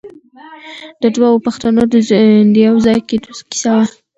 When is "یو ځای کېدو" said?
2.67-3.31